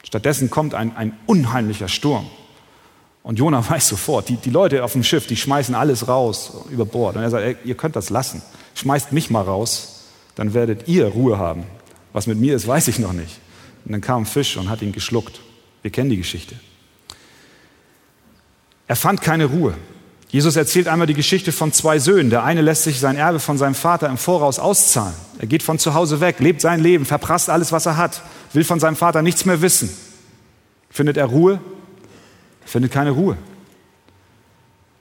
[0.02, 2.28] Stattdessen kommt ein, ein unheimlicher Sturm.
[3.22, 6.84] Und Jona weiß sofort, die, die Leute auf dem Schiff, die schmeißen alles raus über
[6.84, 7.16] Bord.
[7.16, 8.42] Und er sagt, ey, ihr könnt das lassen.
[8.74, 11.64] Schmeißt mich mal raus, dann werdet ihr Ruhe haben.
[12.12, 13.38] Was mit mir ist, weiß ich noch nicht.
[13.84, 15.40] Und dann kam ein Fisch und hat ihn geschluckt.
[15.82, 16.54] Wir kennen die Geschichte.
[18.86, 19.74] Er fand keine Ruhe.
[20.30, 22.30] Jesus erzählt einmal die Geschichte von zwei Söhnen.
[22.30, 25.14] Der eine lässt sich sein Erbe von seinem Vater im Voraus auszahlen.
[25.38, 28.62] Er geht von zu Hause weg, lebt sein Leben, verprasst alles, was er hat, will
[28.62, 29.90] von seinem Vater nichts mehr wissen.
[30.88, 31.60] Findet er Ruhe?
[32.70, 33.36] Findet keine Ruhe.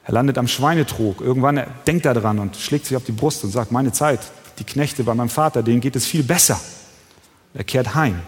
[0.04, 1.22] Er landet am Schweinetrog.
[1.22, 4.20] Irgendwann denkt er dran und schlägt sich auf die Brust und sagt, meine Zeit,
[4.58, 6.60] die Knechte bei meinem Vater, denen geht es viel besser.
[7.54, 8.20] Er kehrt heim.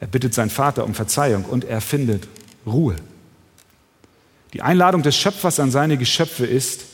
[0.00, 2.26] Er bittet seinen Vater um Verzeihung und er findet
[2.66, 2.96] Ruhe.
[4.52, 6.84] Die Einladung des Schöpfers an seine Geschöpfe ist,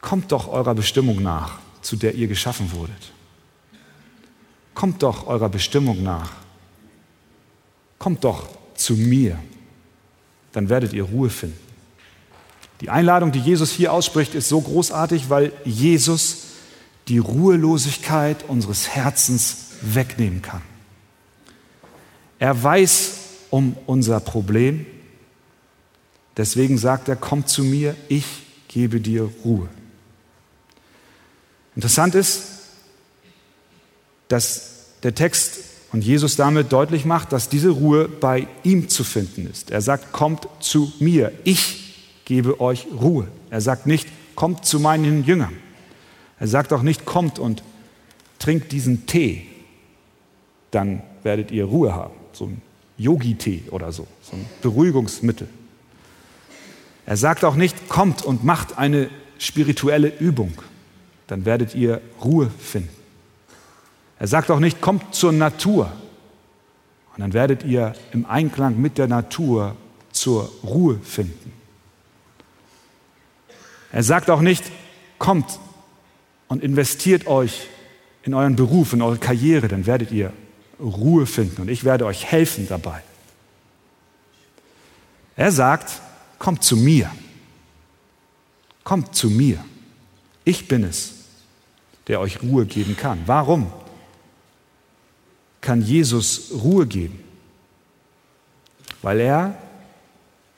[0.00, 3.12] kommt doch eurer Bestimmung nach, zu der ihr geschaffen wurdet.
[4.74, 6.30] Kommt doch eurer Bestimmung nach.
[7.98, 9.38] Kommt doch zu mir,
[10.52, 11.58] dann werdet ihr Ruhe finden.
[12.80, 16.38] Die Einladung, die Jesus hier ausspricht, ist so großartig, weil Jesus
[17.08, 20.62] die Ruhelosigkeit unseres Herzens wegnehmen kann.
[22.38, 23.18] Er weiß
[23.50, 24.86] um unser Problem.
[26.36, 28.24] Deswegen sagt er, komm zu mir, ich
[28.68, 29.68] gebe dir Ruhe.
[31.76, 32.42] Interessant ist,
[34.28, 35.58] dass der Text
[35.92, 39.70] und Jesus damit deutlich macht, dass diese Ruhe bei ihm zu finden ist.
[39.70, 43.28] Er sagt, kommt zu mir, ich gebe euch Ruhe.
[43.50, 45.54] Er sagt nicht, kommt zu meinen Jüngern.
[46.38, 47.62] Er sagt auch nicht, kommt und
[48.38, 49.46] trinkt diesen Tee,
[50.70, 52.14] dann werdet ihr Ruhe haben.
[52.32, 52.62] So ein
[52.96, 55.46] Yogi-Tee oder so, so ein Beruhigungsmittel.
[57.04, 60.52] Er sagt auch nicht, kommt und macht eine spirituelle Übung,
[61.26, 63.01] dann werdet ihr Ruhe finden.
[64.22, 65.90] Er sagt auch nicht, kommt zur Natur
[67.12, 69.74] und dann werdet ihr im Einklang mit der Natur
[70.12, 71.52] zur Ruhe finden.
[73.90, 74.62] Er sagt auch nicht,
[75.18, 75.58] kommt
[76.46, 77.66] und investiert euch
[78.22, 80.32] in euren Beruf, in eure Karriere, dann werdet ihr
[80.78, 83.02] Ruhe finden und ich werde euch helfen dabei.
[85.34, 86.00] Er sagt,
[86.38, 87.10] kommt zu mir.
[88.84, 89.58] Kommt zu mir.
[90.44, 91.14] Ich bin es,
[92.06, 93.22] der euch Ruhe geben kann.
[93.26, 93.72] Warum
[95.62, 97.18] kann Jesus Ruhe geben?
[99.00, 99.56] Weil er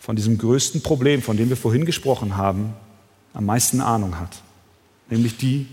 [0.01, 2.75] von diesem größten Problem, von dem wir vorhin gesprochen haben,
[3.33, 4.43] am meisten Ahnung hat,
[5.09, 5.67] nämlich die,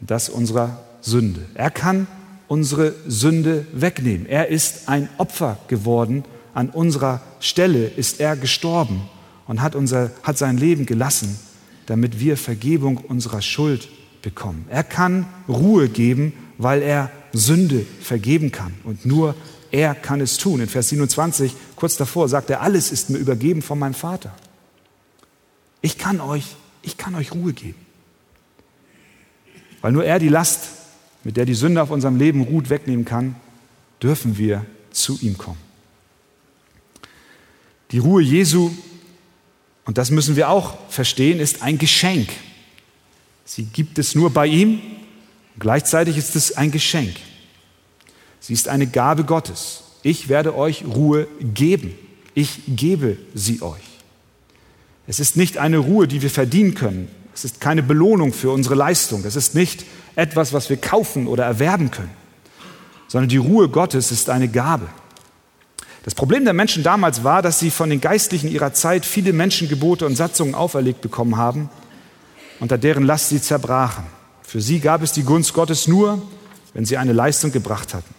[0.00, 1.44] das unserer Sünde.
[1.54, 2.06] Er kann
[2.48, 4.26] unsere Sünde wegnehmen.
[4.26, 6.24] Er ist ein Opfer geworden.
[6.54, 9.02] An unserer Stelle ist er gestorben
[9.46, 11.38] und hat, unser, hat sein Leben gelassen,
[11.86, 13.88] damit wir Vergebung unserer Schuld
[14.22, 14.66] bekommen.
[14.68, 18.74] Er kann Ruhe geben, weil er Sünde vergeben kann.
[18.84, 19.34] Und nur
[19.70, 20.60] er kann es tun.
[20.60, 24.34] In Vers 27, kurz davor, sagt er, alles ist mir übergeben von meinem Vater.
[25.80, 27.78] Ich kann euch, ich kann euch Ruhe geben.
[29.80, 30.68] Weil nur er die Last
[31.24, 33.36] mit der die Sünde auf unserem Leben ruht, wegnehmen kann,
[34.02, 35.60] dürfen wir zu ihm kommen.
[37.92, 38.70] Die Ruhe Jesu,
[39.84, 42.30] und das müssen wir auch verstehen, ist ein Geschenk.
[43.44, 44.80] Sie gibt es nur bei ihm,
[45.58, 47.16] gleichzeitig ist es ein Geschenk.
[48.40, 49.84] Sie ist eine Gabe Gottes.
[50.02, 51.94] Ich werde euch Ruhe geben.
[52.34, 53.82] Ich gebe sie euch.
[55.06, 57.08] Es ist nicht eine Ruhe, die wir verdienen können.
[57.34, 59.24] Es ist keine Belohnung für unsere Leistung.
[59.24, 59.84] Es ist nicht
[60.16, 62.10] etwas, was wir kaufen oder erwerben können,
[63.08, 64.88] sondern die Ruhe Gottes ist eine Gabe.
[66.04, 70.04] Das Problem der Menschen damals war, dass sie von den Geistlichen ihrer Zeit viele Menschengebote
[70.04, 71.70] und Satzungen auferlegt bekommen haben,
[72.58, 74.04] unter deren Last sie zerbrachen.
[74.52, 76.20] Für sie gab es die Gunst Gottes nur,
[76.74, 78.14] wenn sie eine Leistung gebracht hatten.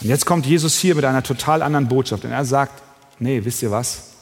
[0.00, 2.82] Und jetzt kommt Jesus hier mit einer total anderen Botschaft und er sagt,
[3.20, 4.14] nee, wisst ihr was?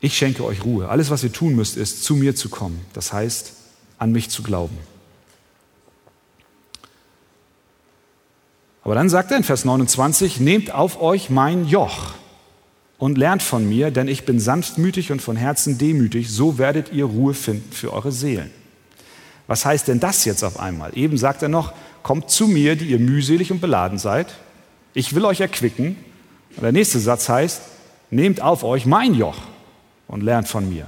[0.00, 0.90] Ich schenke euch Ruhe.
[0.90, 2.84] Alles, was ihr tun müsst, ist, zu mir zu kommen.
[2.92, 3.54] Das heißt,
[3.96, 4.76] an mich zu glauben.
[8.82, 12.12] Aber dann sagt er in Vers 29, nehmt auf euch mein Joch
[13.02, 17.04] und lernt von mir, denn ich bin sanftmütig und von Herzen demütig, so werdet ihr
[17.04, 18.52] Ruhe finden für eure Seelen.
[19.48, 20.96] Was heißt denn das jetzt auf einmal?
[20.96, 21.72] Eben sagt er noch,
[22.04, 24.28] kommt zu mir, die ihr mühselig und beladen seid,
[24.94, 25.96] ich will euch erquicken.
[26.54, 27.62] Und der nächste Satz heißt,
[28.10, 29.38] nehmt auf euch mein Joch
[30.06, 30.86] und lernt von mir.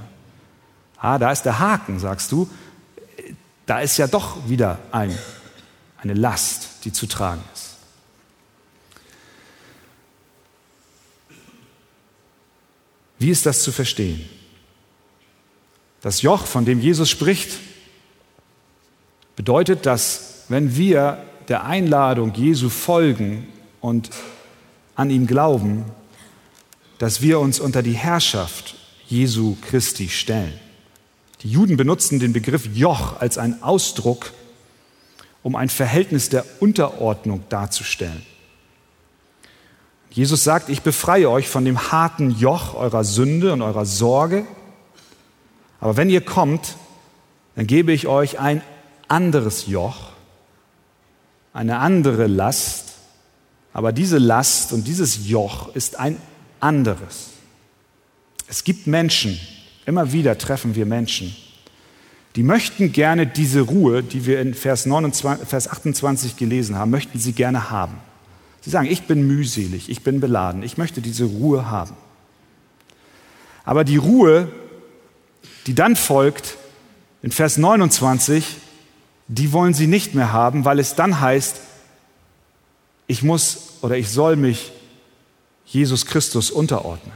[0.97, 2.49] Ah, da ist der Haken, sagst du
[3.65, 5.13] da ist ja doch wieder ein,
[5.97, 7.43] eine Last, die zu tragen
[13.19, 14.27] Wie ist das zu verstehen?
[16.01, 17.57] Das Joch, von dem Jesus spricht,
[19.35, 23.47] bedeutet, dass wenn wir der Einladung Jesu folgen
[23.81, 24.09] und
[24.95, 25.85] an ihm glauben,
[26.97, 28.75] dass wir uns unter die Herrschaft
[29.07, 30.53] Jesu Christi stellen.
[31.41, 34.31] Die Juden benutzten den Begriff Joch als einen Ausdruck,
[35.43, 38.25] um ein Verhältnis der Unterordnung darzustellen.
[40.15, 44.45] Jesus sagt, ich befreie euch von dem harten Joch eurer Sünde und eurer Sorge,
[45.79, 46.77] aber wenn ihr kommt,
[47.55, 48.61] dann gebe ich euch ein
[49.07, 50.13] anderes Joch,
[51.53, 52.93] eine andere Last,
[53.73, 56.17] aber diese Last und dieses Joch ist ein
[56.59, 57.31] anderes.
[58.47, 59.39] Es gibt Menschen,
[59.85, 61.35] Immer wieder treffen wir Menschen,
[62.35, 67.19] die möchten gerne diese Ruhe, die wir in Vers, 29, Vers 28 gelesen haben, möchten
[67.19, 67.97] sie gerne haben.
[68.65, 71.95] Sie sagen, ich bin mühselig, ich bin beladen, ich möchte diese Ruhe haben.
[73.63, 74.51] Aber die Ruhe,
[75.67, 76.57] die dann folgt,
[77.21, 78.57] in Vers 29,
[79.27, 81.61] die wollen sie nicht mehr haben, weil es dann heißt,
[83.05, 84.71] ich muss oder ich soll mich
[85.67, 87.13] Jesus Christus unterordnen.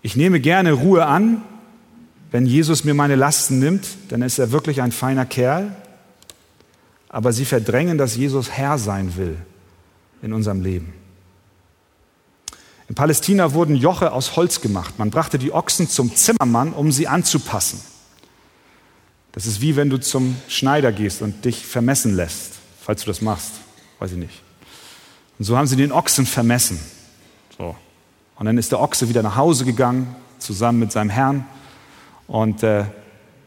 [0.00, 1.42] Ich nehme gerne Ruhe an,
[2.30, 5.74] wenn Jesus mir meine Lasten nimmt, dann ist er wirklich ein feiner Kerl.
[7.14, 9.36] Aber sie verdrängen, dass Jesus Herr sein will
[10.20, 10.92] in unserem Leben.
[12.88, 14.98] In Palästina wurden Joche aus Holz gemacht.
[14.98, 17.80] Man brachte die Ochsen zum Zimmermann, um sie anzupassen.
[19.30, 23.20] Das ist wie wenn du zum Schneider gehst und dich vermessen lässt, falls du das
[23.22, 23.52] machst,
[24.00, 24.42] weiß ich nicht.
[25.38, 26.80] Und so haben sie den Ochsen vermessen.
[27.56, 27.76] So.
[28.34, 31.46] Und dann ist der Ochse wieder nach Hause gegangen, zusammen mit seinem Herrn.
[32.26, 32.86] Und äh,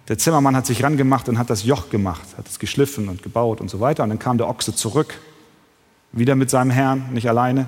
[0.07, 3.59] der Zimmermann hat sich rangemacht und hat das Joch gemacht, hat es geschliffen und gebaut
[3.59, 4.03] und so weiter.
[4.03, 5.19] Und dann kam der Ochse zurück,
[6.11, 7.67] wieder mit seinem Herrn, nicht alleine.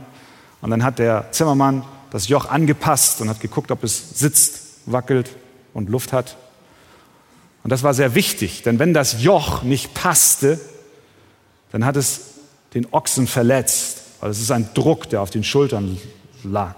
[0.61, 5.29] Und dann hat der Zimmermann das Joch angepasst und hat geguckt, ob es sitzt, wackelt
[5.73, 6.37] und Luft hat.
[7.63, 10.59] Und das war sehr wichtig, denn wenn das Joch nicht passte,
[11.71, 12.21] dann hat es
[12.73, 15.99] den Ochsen verletzt, weil es ist ein Druck, der auf den Schultern
[16.43, 16.75] lag.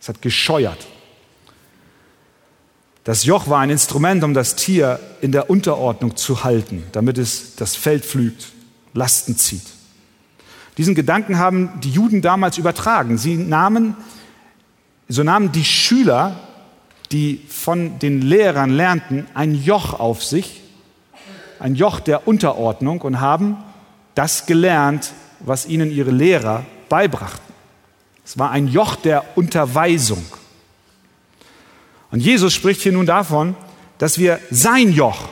[0.00, 0.86] Es hat gescheuert.
[3.06, 7.54] Das Joch war ein Instrument, um das Tier in der Unterordnung zu halten, damit es
[7.54, 8.48] das Feld pflügt,
[8.94, 9.62] Lasten zieht.
[10.76, 13.16] Diesen Gedanken haben die Juden damals übertragen.
[13.16, 13.94] Sie nahmen,
[15.08, 16.34] so nahmen die Schüler,
[17.12, 20.62] die von den Lehrern lernten, ein Joch auf sich,
[21.60, 23.56] ein Joch der Unterordnung und haben
[24.16, 27.54] das gelernt, was ihnen ihre Lehrer beibrachten.
[28.24, 30.24] Es war ein Joch der Unterweisung.
[32.10, 33.56] Und Jesus spricht hier nun davon,
[33.98, 35.28] dass wir sein Joch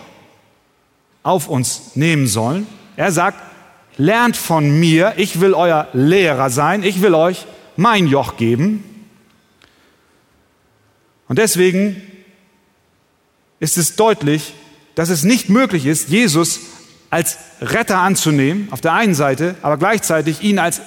[1.23, 2.67] auf uns nehmen sollen.
[2.97, 3.39] Er sagt,
[3.97, 8.85] lernt von mir, ich will euer Lehrer sein, ich will euch mein Joch geben.
[11.29, 12.01] Und deswegen
[13.61, 14.55] ist es deutlich,
[14.95, 16.61] dass es nicht möglich ist, Jesus
[17.11, 20.81] als Retter anzunehmen, auf der einen Seite, aber gleichzeitig ihn als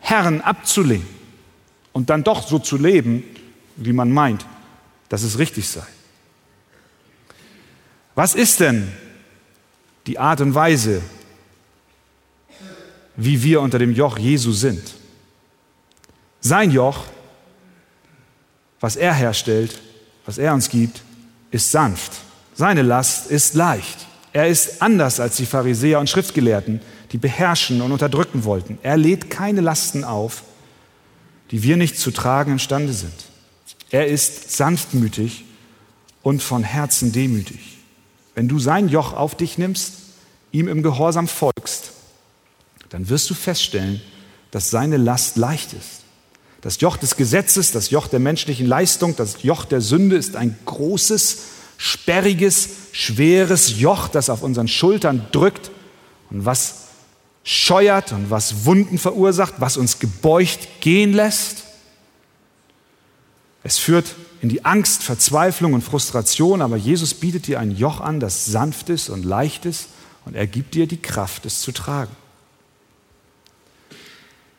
[0.00, 1.06] Herrn abzulehnen
[1.92, 3.24] und dann doch so zu leben,
[3.76, 4.44] wie man meint,
[5.12, 5.84] dass es richtig sei.
[8.14, 8.90] Was ist denn
[10.06, 11.02] die Art und Weise,
[13.14, 14.94] wie wir unter dem Joch Jesu sind.
[16.40, 17.04] Sein Joch,
[18.80, 19.82] was er herstellt,
[20.24, 21.02] was er uns gibt,
[21.50, 22.12] ist sanft.
[22.54, 24.06] Seine Last ist leicht.
[24.32, 26.80] Er ist anders als die Pharisäer und Schriftgelehrten,
[27.12, 28.78] die beherrschen und unterdrücken wollten.
[28.82, 30.42] Er lädt keine Lasten auf,
[31.50, 33.31] die wir nicht zu tragen imstande sind.
[33.92, 35.44] Er ist sanftmütig
[36.22, 37.78] und von Herzen demütig.
[38.34, 39.92] Wenn du sein Joch auf dich nimmst,
[40.50, 41.92] ihm im Gehorsam folgst,
[42.88, 44.00] dann wirst du feststellen,
[44.50, 46.00] dass seine Last leicht ist.
[46.62, 50.56] Das Joch des Gesetzes, das Joch der menschlichen Leistung, das Joch der Sünde ist ein
[50.64, 51.38] großes,
[51.76, 55.70] sperriges, schweres Joch, das auf unseren Schultern drückt
[56.30, 56.82] und was
[57.44, 61.64] scheuert und was Wunden verursacht, was uns gebeugt gehen lässt.
[63.62, 68.18] Es führt in die Angst, Verzweiflung und Frustration, aber Jesus bietet dir ein Joch an,
[68.18, 69.88] das sanft ist und leicht ist
[70.24, 72.14] und er gibt dir die Kraft, es zu tragen.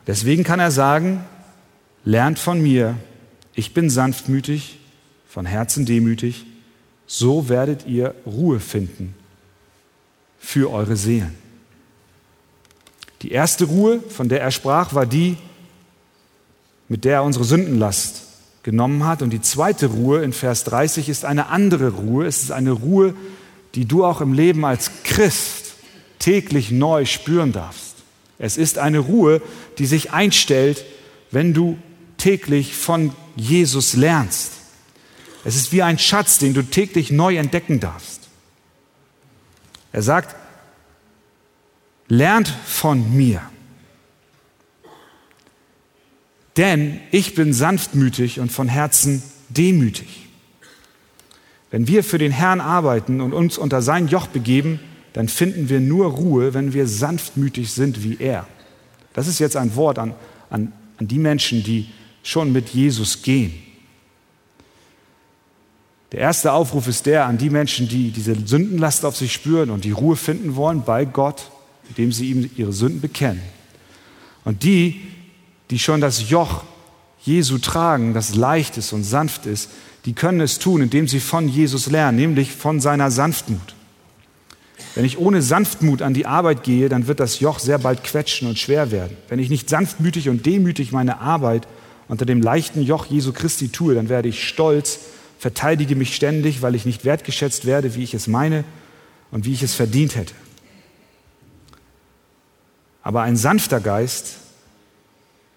[0.06, 1.24] Deswegen kann er sagen,
[2.04, 2.96] lernt von mir,
[3.54, 4.78] ich bin sanftmütig,
[5.28, 6.46] von Herzen demütig,
[7.06, 9.14] so werdet ihr Ruhe finden
[10.38, 11.34] für eure Seelen.
[13.22, 15.36] Die erste Ruhe, von der er sprach, war die,
[16.88, 18.23] mit der er unsere Sündenlast
[18.64, 19.22] genommen hat.
[19.22, 22.26] Und die zweite Ruhe in Vers 30 ist eine andere Ruhe.
[22.26, 23.14] Es ist eine Ruhe,
[23.76, 25.74] die du auch im Leben als Christ
[26.18, 27.94] täglich neu spüren darfst.
[28.38, 29.40] Es ist eine Ruhe,
[29.78, 30.84] die sich einstellt,
[31.30, 31.78] wenn du
[32.16, 34.52] täglich von Jesus lernst.
[35.44, 38.20] Es ist wie ein Schatz, den du täglich neu entdecken darfst.
[39.92, 40.34] Er sagt,
[42.08, 43.42] lernt von mir.
[46.56, 50.28] Denn ich bin sanftmütig und von Herzen demütig.
[51.70, 54.78] Wenn wir für den Herrn arbeiten und uns unter sein Joch begeben,
[55.12, 58.46] dann finden wir nur Ruhe, wenn wir sanftmütig sind wie er.
[59.12, 60.14] Das ist jetzt ein Wort an,
[60.50, 61.88] an, an die Menschen, die
[62.22, 63.54] schon mit Jesus gehen.
[66.12, 69.84] Der erste Aufruf ist der an die Menschen, die diese Sündenlast auf sich spüren und
[69.84, 71.50] die Ruhe finden wollen bei Gott,
[71.88, 73.42] indem sie ihm ihre Sünden bekennen.
[74.44, 75.00] Und die,
[75.70, 76.64] die schon das Joch
[77.22, 79.70] Jesu tragen, das leicht ist und sanft ist,
[80.04, 83.74] die können es tun, indem sie von Jesus lernen, nämlich von seiner Sanftmut.
[84.94, 88.46] Wenn ich ohne Sanftmut an die Arbeit gehe, dann wird das Joch sehr bald quetschen
[88.46, 89.16] und schwer werden.
[89.28, 91.66] Wenn ich nicht sanftmütig und demütig meine Arbeit
[92.06, 95.00] unter dem leichten Joch Jesu Christi tue, dann werde ich stolz,
[95.38, 98.64] verteidige mich ständig, weil ich nicht wertgeschätzt werde, wie ich es meine
[99.30, 100.34] und wie ich es verdient hätte.
[103.02, 104.36] Aber ein sanfter Geist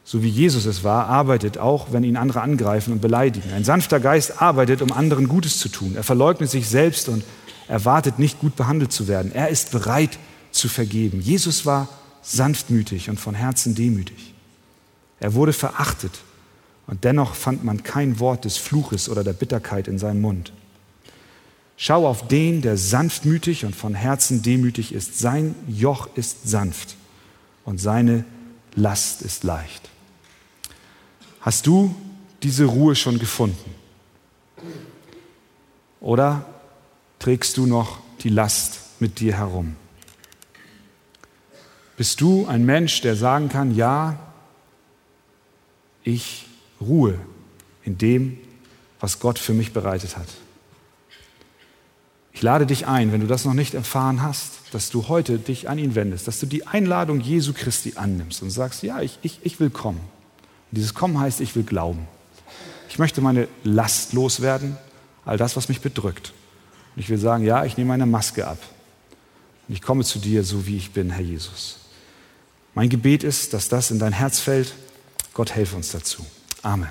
[0.07, 3.51] so wie Jesus es war, arbeitet, auch wenn ihn andere angreifen und beleidigen.
[3.51, 5.97] Ein sanfter Geist arbeitet, um anderen Gutes zu tun.
[5.97, 7.25] Er verleugnet sich selbst und
[7.67, 9.33] erwartet nicht gut behandelt zu werden.
[9.33, 10.17] Er ist bereit
[10.51, 11.19] zu vergeben.
[11.19, 11.89] Jesus war
[12.21, 14.33] sanftmütig und von Herzen demütig.
[15.19, 16.13] Er wurde verachtet
[16.87, 20.53] und dennoch fand man kein Wort des Fluches oder der Bitterkeit in seinem Mund.
[21.75, 25.19] Schau auf den, der sanftmütig und von Herzen demütig ist.
[25.19, 26.95] Sein Joch ist sanft
[27.65, 28.23] und seine
[28.73, 29.89] Last ist leicht.
[31.47, 31.95] Hast du
[32.43, 33.73] diese Ruhe schon gefunden?
[36.01, 36.43] Oder
[37.19, 39.77] trägst du noch die Last mit dir herum?
[41.95, 44.19] Bist du ein Mensch, der sagen kann, ja,
[46.03, 46.47] ich
[46.81, 47.17] ruhe
[47.85, 48.37] in dem,
[48.99, 50.27] was Gott für mich bereitet hat?
[52.33, 55.69] Ich lade dich ein, wenn du das noch nicht erfahren hast, dass du heute dich
[55.69, 59.39] an ihn wendest, dass du die Einladung Jesu Christi annimmst und sagst, ja, ich, ich,
[59.43, 60.16] ich will kommen.
[60.71, 62.07] Und dieses Kommen heißt, ich will glauben.
[62.89, 64.77] Ich möchte meine Last loswerden,
[65.25, 66.33] all das, was mich bedrückt.
[66.95, 68.59] Und ich will sagen, ja, ich nehme meine Maske ab.
[69.67, 71.79] Und ich komme zu dir, so wie ich bin, Herr Jesus.
[72.73, 74.73] Mein Gebet ist, dass das in dein Herz fällt.
[75.33, 76.25] Gott helfe uns dazu.
[76.61, 76.89] Amen.